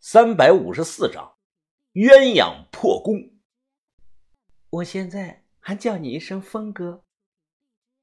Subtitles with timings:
[0.00, 1.36] 三百五十四章
[1.94, 3.36] 鸳鸯破功。
[4.70, 7.04] 我现在还叫你一声峰哥。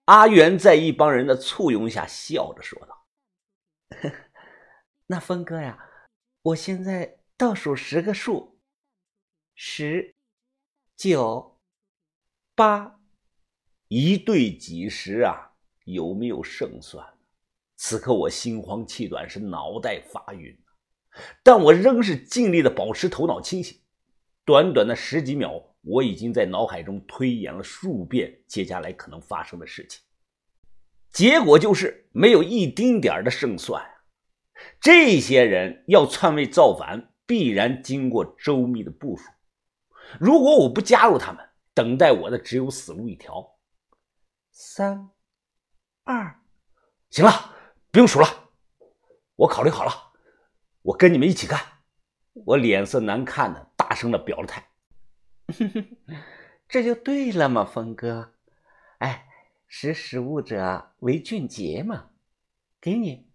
[0.06, 3.08] 阿元在一帮人的簇拥下笑着说道：
[5.08, 5.90] “那峰哥呀，
[6.42, 8.60] 我现在倒数十个数，
[9.56, 10.14] 十、
[10.98, 11.60] 九、
[12.56, 13.00] 八，
[13.88, 15.54] 一对几十啊？
[15.86, 17.18] 有没有胜算？
[17.78, 20.56] 此刻我心慌气短，是脑袋发晕。”
[21.44, 23.80] 但我仍是尽力的保持头脑清醒。
[24.44, 30.02] 短短的十几秒，我已经在脑海中推演了数遍接下来可能发生的事情。
[31.12, 33.84] 结果就是没有一丁点的胜算
[34.80, 39.24] 这些人要篡位造反，必然经过周密的部署。
[40.20, 43.58] 如果我不加入他们，等待我的只有死路一条。
[44.52, 45.10] 三、
[46.04, 46.40] 二，
[47.10, 47.56] 行了，
[47.92, 48.28] 不用数了，
[49.36, 49.92] 我考虑好了。
[50.86, 51.60] 我跟你们一起干！
[52.34, 54.68] 我脸色难看的大声的表了态。
[56.70, 58.34] 这就对了嘛，峰哥。
[59.00, 59.26] 哎，
[59.68, 62.10] 识时务者为俊杰嘛。
[62.80, 63.26] 给你，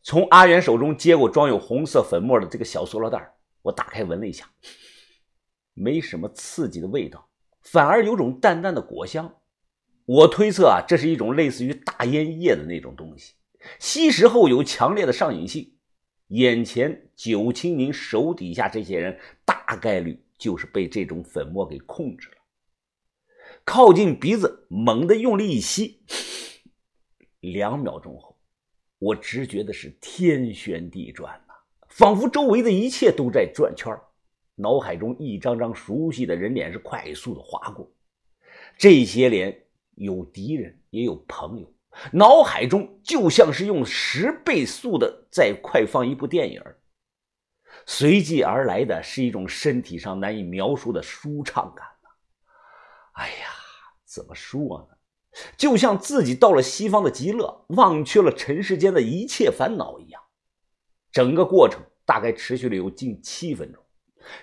[0.00, 4.48] 从阿元手中接过装有红色粉末的这个小塑料袋，我打开闻了一下，
[5.72, 7.28] 没什么刺激的味道，
[7.62, 9.40] 反而有种淡淡的果香。
[10.04, 13.34] 我推测啊，这是一种类似于大烟叶的那种东西，
[13.80, 15.72] 吸食后有强烈的上瘾性。
[16.34, 22.34] 眼前九清明手底下这些人，大概率就是被这种粉末给控制了。
[23.64, 26.00] 靠近鼻子，猛地用力一吸，
[27.38, 28.36] 两秒钟后，
[28.98, 31.54] 我直觉的是天旋地转呐，
[31.88, 33.96] 仿佛周围的一切都在转圈
[34.56, 37.88] 脑海中一张张熟悉的人脸是快速的划过，
[38.76, 41.73] 这些脸有敌人，也有朋友。
[42.12, 46.62] 脑海中就像是用十倍速的在快放一部电影，
[47.86, 52.08] 随即而来的是一种身体上难以描述的舒畅感呐！
[53.14, 53.48] 哎呀，
[54.04, 54.96] 怎么说呢？
[55.56, 60.22] 就像自己到了西方的极乐，忘却了尘世间的一切烦恼一样。
[61.10, 63.82] 整个过程大概持续了有近七分钟，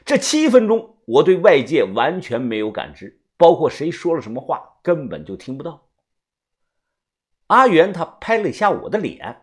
[0.06, 5.85] 这七分钟我对外界完全没有感知，包括谁说了什么话，根本就听不到。
[7.51, 9.41] 阿元他拍了一下我的脸，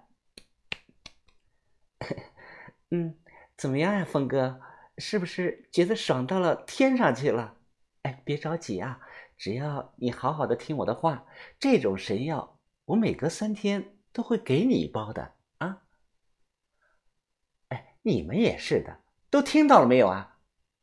[2.90, 3.18] 嗯，
[3.54, 4.62] 怎么样呀，峰哥？
[4.96, 7.58] 是不是觉得爽到了天上去了？
[8.02, 9.00] 哎，别着急啊，
[9.36, 11.26] 只要你好好的听我的话，
[11.60, 15.82] 这种神药我每隔三天都会给你一包的啊。
[17.68, 20.38] 哎，你们也是的，都听到了没有啊？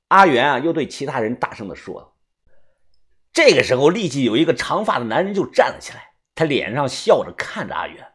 [0.09, 2.15] 阿元啊，又对其他人大声的说。
[3.33, 6.11] 这个时候，立即有一个长发的男人就站了起来。
[6.35, 8.13] 他脸上笑着看着阿元，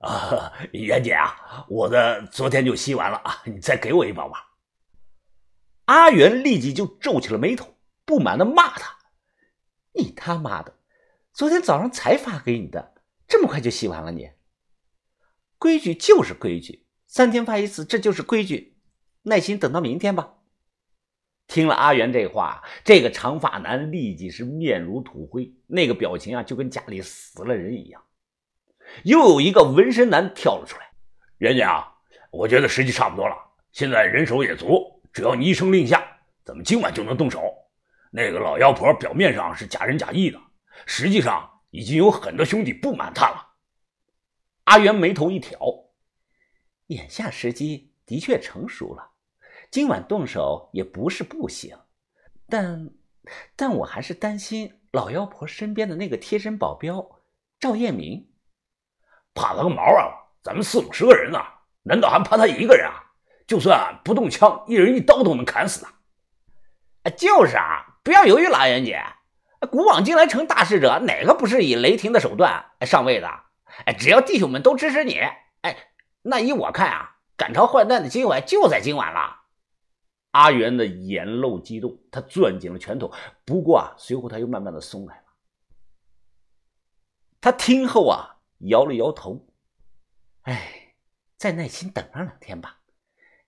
[0.00, 4.48] 啊，元姐啊，我的昨天就吸完了啊，你再给我一包吧。
[5.84, 8.98] 阿元立即就皱起了眉头，不满的骂他
[9.94, 10.76] ：“你他妈的，
[11.32, 12.94] 昨天早上才发给你的，
[13.28, 14.10] 这么快就吸完了？
[14.10, 14.30] 你
[15.58, 18.76] 规矩就是规矩，三天发一次，这就是规矩，
[19.22, 20.34] 耐心等到明天吧。”
[21.52, 28.02] 听了阿元这话，这个长发男立即是面如土灰，那个表情啊，就跟家里死了人一样。
[29.04, 30.90] 又有一个纹身男跳了出来
[31.36, 31.92] ：“袁姐啊，
[32.30, 33.36] 我觉得时机差不多了，
[33.70, 36.02] 现在人手也足，只要你一声令下，
[36.42, 37.42] 咱们今晚就能动手。
[38.10, 40.40] 那个老妖婆表面上是假仁假义的，
[40.86, 43.56] 实际上已经有很多兄弟不满她了。”
[44.64, 45.58] 阿元眉头一挑，
[46.86, 49.11] 眼下时机的确成熟了。
[49.72, 51.74] 今晚动手也不是不行，
[52.46, 52.90] 但，
[53.56, 57.22] 但我还是担心老妖婆身边的那个贴身保镖
[57.58, 58.28] 赵彦明，
[59.32, 60.12] 怕他个毛啊！
[60.42, 61.38] 咱们四五十个人呢，
[61.84, 63.00] 难道还怕他一个人啊？
[63.46, 65.82] 就算不动枪，一人一刀都能砍死
[67.02, 67.10] 他。
[67.12, 69.02] 就是啊，不要犹豫，老袁姐，
[69.70, 73.26] 古往今来成大事者，哪个不是以雷霆的手段上位的？
[73.86, 75.18] 哎，只要弟兄们都支持你，
[75.62, 75.78] 哎，
[76.20, 79.38] 那依我看啊，赶超换弹的机会就在今晚了。
[80.32, 83.12] 阿元的眼露激动，他攥紧了拳头。
[83.44, 85.24] 不过啊，随后他又慢慢的松开了。
[87.40, 89.46] 他听后啊，摇了摇头
[90.42, 90.94] ：“哎，
[91.36, 92.80] 再耐心等上两天吧。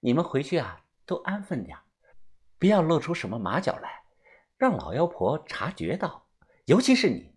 [0.01, 1.79] 你们回去啊，都安分点，
[2.59, 4.03] 不要露出什么马脚来，
[4.59, 6.27] 让老妖婆察觉到。
[6.67, 7.33] 尤其是你。”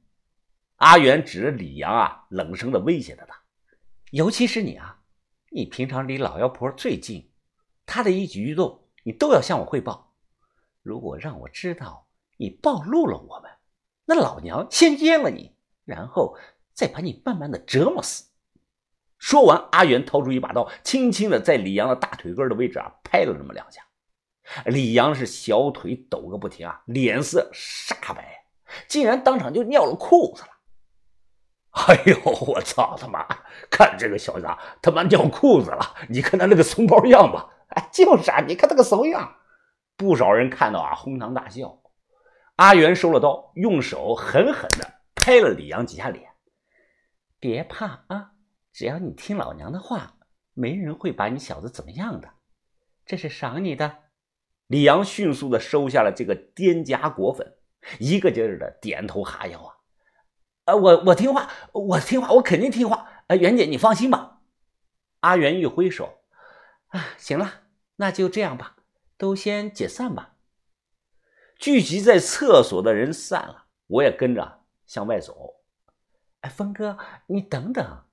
[0.77, 3.41] 阿元指着李阳啊，冷声的威胁着他
[4.11, 5.01] ：“尤其是你啊，
[5.51, 7.31] 你平常离老妖婆最近，
[7.85, 10.11] 她的一举一动。”你都要向我汇报。
[10.83, 13.49] 如果让我知道你暴露了我们，
[14.03, 15.55] 那老娘先阉了你，
[15.85, 16.37] 然后
[16.73, 18.25] 再把你慢慢的折磨死。
[19.17, 23.81] 说完，阿元掏出一把刀，轻轻的在李阳的大腿根的位置啊拍了那么两下。
[24.65, 28.43] 李阳是小腿抖个不停啊，脸色煞白，
[28.89, 30.49] 竟然当场就尿了裤子了。
[31.87, 33.25] 哎呦，我操他妈！
[33.71, 34.45] 看这个小子
[34.81, 35.95] 他妈尿裤子了！
[36.09, 37.53] 你看他那个怂包样吧？
[37.67, 39.35] 哎，就是啊，你看他个怂样。
[39.95, 41.81] 不少人看到啊，哄堂大笑。
[42.55, 46.29] 阿元收了刀，用手狠狠的拍了李阳几下脸。
[47.39, 48.31] 别怕啊，
[48.73, 50.15] 只要你听老娘的话，
[50.53, 52.29] 没人会把你小子怎么样的。
[53.05, 53.97] 这是赏你的。
[54.67, 57.55] 李阳迅速的收下了这个颠家果粉，
[57.99, 59.75] 一个劲儿的点头哈腰啊。
[60.65, 63.07] 呃，我我听话，我听话，我肯定听话。
[63.27, 64.39] 呃，袁姐，你放心吧。
[65.21, 66.19] 阿元一挥手，
[66.87, 67.63] 啊，行了，
[67.97, 68.77] 那就这样吧，
[69.17, 70.35] 都先解散吧。
[71.57, 75.55] 聚集在厕所的人散了，我也跟着向外走。
[76.41, 76.97] 哎，峰哥，
[77.27, 78.03] 你等等。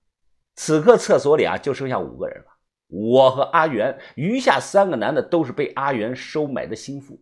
[0.57, 2.47] 此刻厕所里啊，就剩下五个人了，
[2.89, 7.21] 我和阿元，余下三个男的都是被阿元收买的心腹。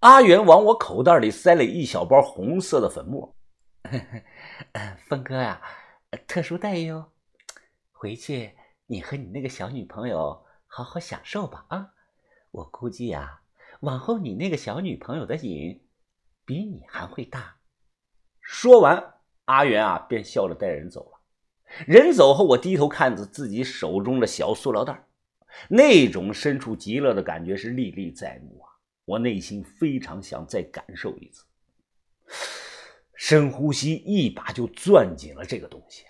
[0.00, 3.34] 阿元往我口袋里塞了一小包红色的粉末。
[5.06, 5.60] 峰哥呀，
[6.26, 7.12] 特殊待遇哦，
[7.92, 8.56] 回去
[8.86, 11.90] 你和你那个小女朋友好好享受吧啊！
[12.50, 13.40] 我估计呀，
[13.80, 15.82] 往后你那个小女朋友的瘾
[16.44, 17.56] 比你还会大。
[18.40, 19.14] 说完，
[19.46, 21.20] 阿元啊便笑着带人走了。
[21.86, 25.06] 人走后，我低头看着自己手中的小塑料袋，
[25.68, 28.68] 那种身处极乐的感觉是历历在目啊！
[29.06, 31.44] 我内心非常想再感受一次。
[33.14, 36.04] 深呼吸，一把就攥紧了这个东西！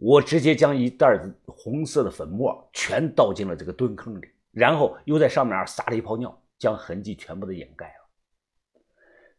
[0.00, 8.08] 我直接将一袋子红色的粉末全倒进了这个蹲坑里，然后又在上面撒了一泡尿，将痕迹全部都掩盖了。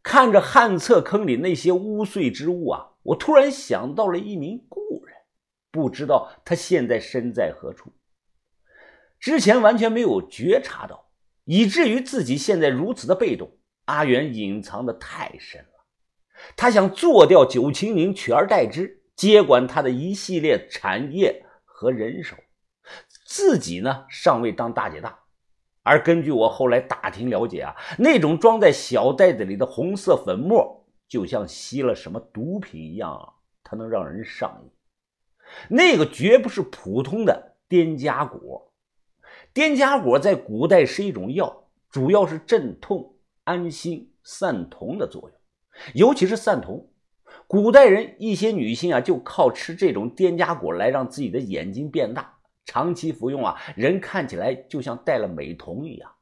[0.02, 5.16] 看着旱厕坑里那些污秽之物啊，我突然想到了一名故人，
[5.70, 7.90] 不知道他现在身在何处。
[9.18, 11.10] 之前完全没有觉察到，
[11.44, 13.50] 以至于自己现在如此的被动。
[13.86, 15.86] 阿元隐藏的太深了。
[16.54, 22.34] 他想做掉九清明，取而代之，接管他的一系列产业和人手，
[23.26, 25.18] 自己呢尚未当大姐大。
[25.82, 33.28] 而根据我后来打听了解啊，那种装在小袋子里的红色粉末，就像吸了什么毒品一样，啊
[33.62, 34.70] 它能让人上瘾。
[35.68, 38.72] 那个绝不是普通的颠家果，
[39.52, 45.38] 颠家果在古代是一种药，主要是镇痛、安心、散瞳的作用。
[45.92, 46.89] 尤其是散瞳，
[47.50, 52.38] 古代人一些女性啊，就靠吃这种滇家果来让自己的眼睛变大。
[52.64, 56.12] 长期服用啊，人看起来就像戴了美瞳一样。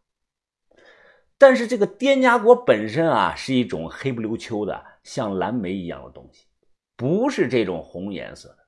[1.37, 6.47] 但是这个滇家果本身啊，是一种黑不溜秋的，像蓝莓一样的东西，
[6.97, 8.59] 不是这种红颜色的。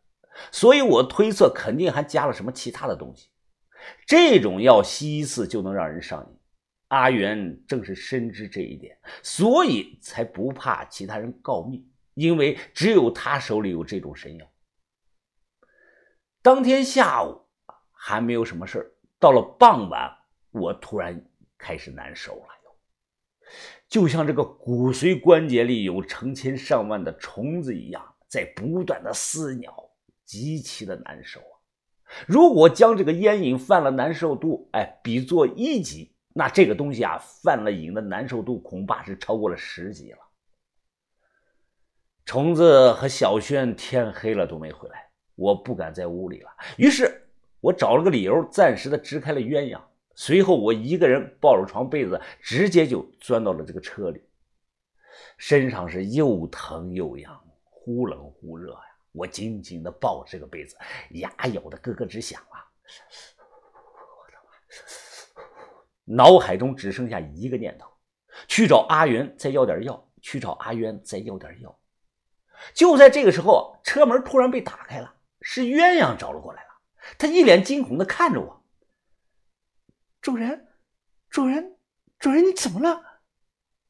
[0.53, 3.31] 所以我推测，肯定还加了什么其他的东西。
[4.07, 6.39] 这种药吸一次就能让人上瘾。
[6.89, 14.47] 阿元正是深知这一点，所以才不怕其他人告密，因为只有他手里有这种神药。
[16.43, 17.43] 当天下午
[17.93, 20.11] 还没有什么事，到了傍晚，
[20.51, 21.23] 我突然
[21.59, 22.47] 开始难受了，
[23.89, 29.91] 就像这个骨髓关节里有成千上万的虫子一样，在不断的撕咬，
[30.25, 31.59] 极其的难受啊！
[32.27, 36.15] 如果将这个烟瘾犯了难受度，哎，比作一级。
[36.33, 40.19] 那这个东西啊，犯了瘾的难受度恐怕是超过了十级了。
[42.31, 46.51] 虫子和小轩天黑了都没回来，我不敢在屋里了。
[46.79, 47.29] 于是，
[47.61, 49.81] 我找了个理由，暂时的支开了鸳鸯。
[50.15, 54.23] 随后，我一个人抱着床被子，直接就钻到了这个车里。
[55.39, 58.79] 身上是又疼又痒，忽冷忽热呀。
[59.11, 60.77] 我紧紧的抱着这个被子，
[61.15, 62.63] 牙咬的咯咯直响啊。
[64.07, 64.39] 我的
[66.15, 66.25] 妈！
[66.25, 67.89] 脑海中只剩下一个念头：
[68.47, 71.77] 去找阿元再要点药，去找阿渊再要点药。
[72.75, 76.69] 就在这个时候，车门突然被打开了，是鸳鸯找了过来了。
[77.19, 78.63] 他一脸惊恐的看着我
[80.21, 80.69] ：“主人，
[81.29, 81.77] 主人，
[82.19, 83.03] 主人，你怎么了？”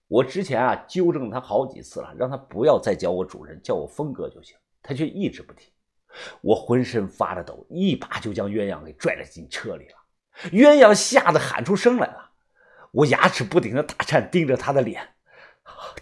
[0.09, 5.71] 我之前啊纠正他好几次了，让他不要再叫我主人，叫我峰哥就行，他却一直不听。
[6.41, 9.95] 我浑身发着抖，一把就将鸳鸯给拽了进车里了。
[10.51, 12.31] 鸳鸯吓得喊出声来了，
[12.91, 15.15] 我牙齿不停的打颤，盯着他的脸，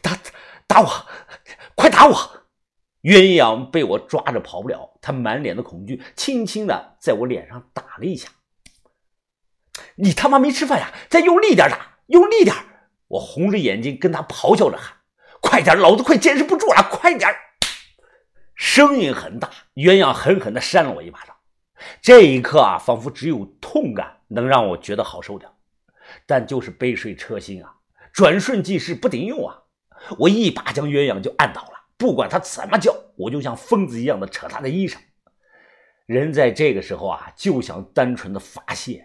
[0.00, 0.18] 打
[0.66, 0.88] 打我，
[1.74, 2.14] 快打我！
[3.02, 8.28] 鸳鸯被我抓着跑不了，他满脸的恐惧，轻轻的在我脸上打了一下。
[9.96, 10.92] 你他妈没吃饭呀？
[11.08, 12.54] 再用力点打，用力点！
[13.06, 14.96] 我红着眼睛跟他咆哮着喊
[15.40, 17.30] ：“快点，老子快坚持不住了，快点！”
[18.54, 21.36] 声音很大，鸳鸯狠狠地扇了我一巴掌。
[22.02, 25.48] 这一刻啊，仿佛只有痛感能让我觉得好受点，
[26.26, 27.76] 但就是杯水车薪啊，
[28.12, 29.62] 转瞬即逝，不顶用啊！
[30.18, 34.96] 我一把将鸳鸯就按倒了，不管他怎么叫，我就像疯子一样的扯他的衣裳。
[36.06, 39.04] 人在这个时候啊，就想单纯的发泄。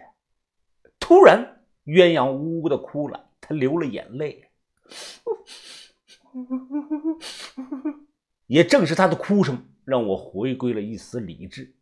[0.98, 4.48] 突然，鸳鸯呜呜的哭了，他流了眼泪。
[8.46, 11.74] 也正是他的哭声，让我回归了一丝理智。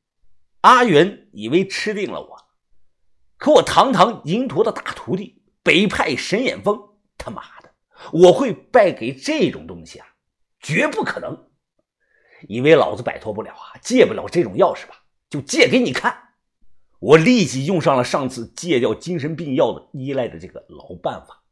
[0.62, 2.37] 阿元以为吃定了我，
[3.37, 6.81] 可我堂堂银陀的大徒弟，北派神眼峰，
[7.19, 7.71] 他妈的，
[8.12, 10.07] 我会败给这种东西啊？
[10.62, 11.50] 绝不可能！
[12.49, 13.78] 以为老子摆脱不了啊？
[13.83, 15.02] 戒不了这种药是吧？
[15.28, 16.35] 就戒给你看！
[17.00, 21.42] 我立即用上了上次戒掉精神病药的依赖的这个老办法：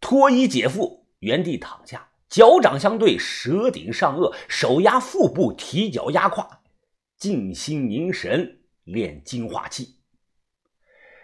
[0.00, 6.62] 脱衣解腹，原地躺下，脚掌相对，舌顶上颚，手压腹部，提脚压胯，
[7.16, 10.00] 静心凝神练精化气。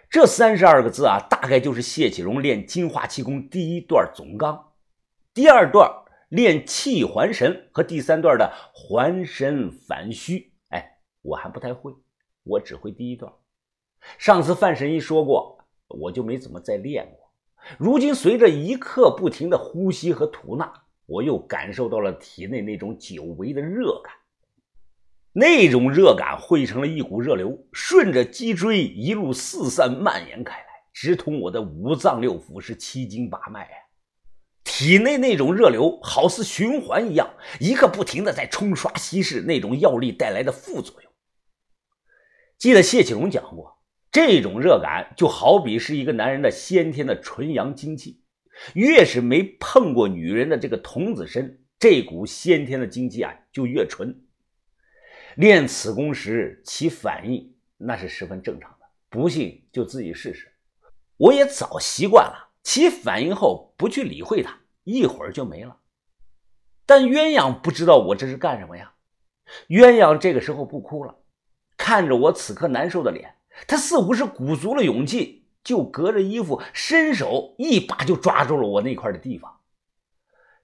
[0.09, 4.66] 这三十二个字啊，大概就是谢启荣练精化气功第一段总纲，
[5.37, 5.87] 第二段
[6.29, 10.51] 练气还神和第三段的还神反虚。
[10.69, 11.93] 哎我还不太会，
[12.41, 13.31] 我只会第一段。
[14.17, 17.31] 上次范神医说过，我就没怎么再练过。
[17.77, 20.73] 如今随着一刻不停的呼吸和吐纳，
[21.05, 24.11] 我又感受到了体内那种久违的热感。
[25.33, 33.77] 那种热感汇成了一股热流，顺着脊椎一路四散蔓延开来，直通我的五脏六腑，是七经八脉啊！
[34.67, 41.11] 体内那种热流好似循环一样，一刻不停的在冲刷稀释那种药力带来的副作用。
[42.57, 43.81] 记得谢启荣讲过，
[44.11, 48.21] 这种热感就好比是一个男人的先天的纯阳精气，
[48.73, 54.21] 越是没碰过女人的这个童子身，这股先天的精气啊就越纯。
[55.37, 60.51] 练此功时起反应那是十分正常的，不信就自己试试。
[61.15, 65.77] 我也早习惯了，起反应后不去理会它，一会儿就没了。
[66.85, 68.91] 但鸳鸯不知道我这是干什么呀？
[69.69, 71.15] 鸳鸯这个时候不哭了。
[71.77, 73.35] 看着我此刻难受的脸，
[73.69, 79.61] 他似乎是鼓足了勇气，就隔着衣服伸手一把就抓住了我那块的地方。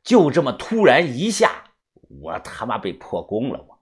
[0.04, 1.72] 就这么突然一下，
[2.22, 3.66] 我他妈被破功了！
[3.66, 3.73] 我